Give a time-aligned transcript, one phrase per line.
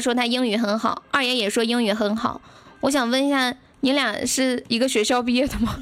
[0.00, 2.40] 说他英语很好，二爷也说英语很好。
[2.80, 5.78] 我想问一下，你俩是一个学校毕业的吗？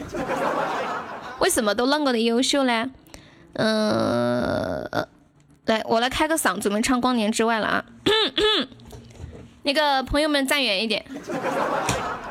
[1.41, 2.89] 为什么都那么的优秀嘞？
[3.55, 4.89] 嗯，
[5.67, 7.85] 来，我来开个嗓，准备唱《光年之外》了啊！
[9.65, 11.05] 那个朋友们站远一点，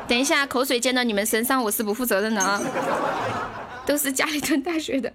[0.08, 2.60] 等一下口水溅到你们身上，我是不负责任的啊！
[3.84, 5.12] 都是家里蹲大学的。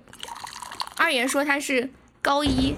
[0.98, 1.90] 二爷说他是
[2.22, 2.76] 高一，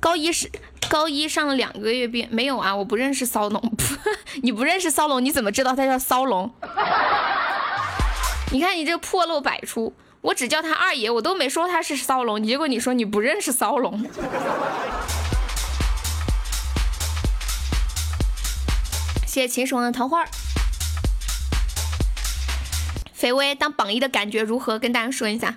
[0.00, 0.50] 高一是
[0.88, 2.74] 高一上了两个月毕业，没有啊？
[2.74, 3.62] 我不认识骚龙，
[4.42, 6.50] 你不认识骚龙，你怎么知道他叫骚龙？
[8.50, 9.94] 你看你这破漏百出。
[10.20, 14.04] 我只叫他二爷，我都没说他是骚龙，结果你说你不认识骚龙。
[19.26, 20.24] 谢谢秦始皇的桃花。
[23.12, 24.78] 肥威当榜一的感觉如何？
[24.78, 25.54] 跟大家说一下。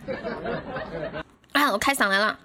[1.54, 2.38] 啊，我开嗓来了。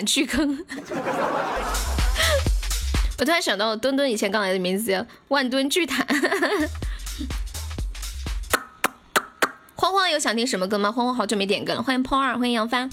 [0.00, 0.64] 巨坑！
[3.18, 6.06] 我突然想到，墩墩以前刚来的名字叫万吨巨坦。
[9.74, 10.90] 慌慌有想听什么歌吗？
[10.92, 12.88] 慌慌好久没点歌了，欢迎泡二，欢迎杨帆。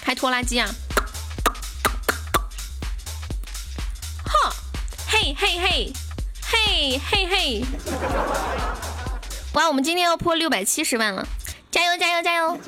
[0.00, 0.68] 开拖拉机啊！
[4.24, 4.52] 哈！
[5.06, 5.92] 嘿嘿嘿！
[6.50, 7.64] 嘿嘿嘿！
[9.52, 11.28] 哇，我们今天要破六百七十万了！
[11.70, 12.58] 加油加油加油！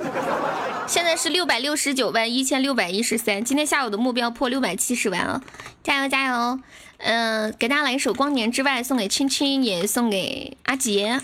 [0.86, 5.42] 现在是六百六十九万一千六百一十三，今天下午的目标破六百七十万了，
[5.82, 6.60] 加油加油！
[6.98, 11.20] 嗯，给大家来一首《光年之外》，送给青青，也送给阿杰。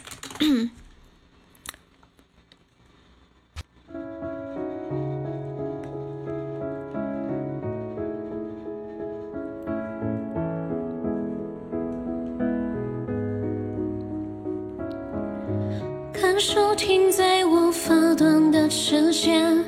[16.39, 19.65] 手停在我发端的指尖，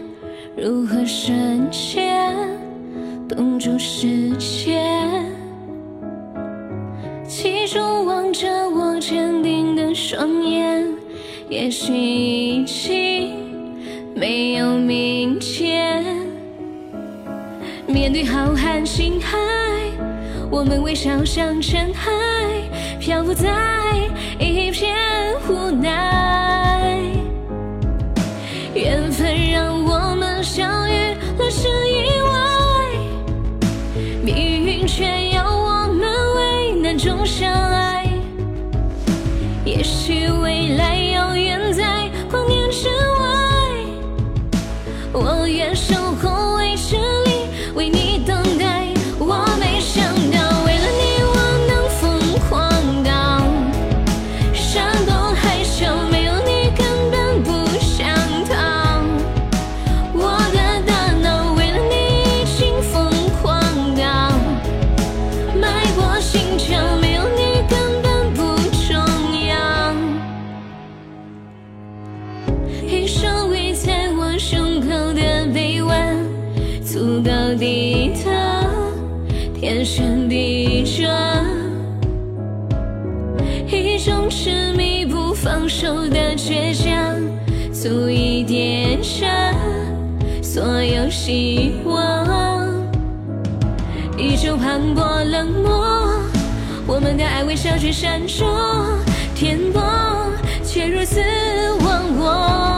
[0.55, 2.37] 如何深陷，
[3.27, 5.25] 冻住时间？
[7.27, 10.87] 其中望着我坚定的双眼，
[11.49, 13.35] 也许已经
[14.15, 16.05] 没有明天。
[17.87, 19.39] 面对浩瀚星海，
[20.51, 23.49] 我们微笑像尘埃，漂浮在
[24.39, 24.95] 一片
[25.49, 26.38] 无奈。
[37.29, 37.78] 难
[85.43, 87.15] 放手的倔强，
[87.73, 89.55] 足以点燃
[90.43, 92.69] 所有希望。
[94.17, 96.21] 依旧磅礴冷漠，
[96.87, 98.45] 我们的爱微小却闪烁，
[99.35, 99.81] 天簸
[100.65, 101.21] 却如此
[101.85, 102.78] 忘我。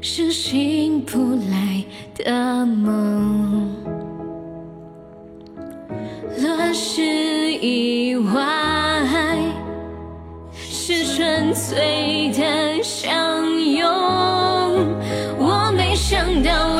[0.00, 1.84] 是醒不来
[2.16, 3.70] 的梦，
[6.40, 8.42] 乱世以外，
[10.54, 13.88] 是纯粹的相拥。
[15.38, 16.71] 我没想到。